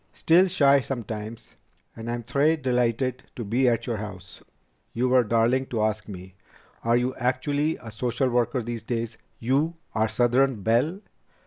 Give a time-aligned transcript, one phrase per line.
[0.13, 1.55] "Still shy sometimes,
[1.95, 4.41] and I'm très delighted to be at your house.
[4.93, 6.33] You were darling to ask me.
[6.83, 9.19] Are you actually a social worker these days?
[9.37, 11.01] You, our southern belle?"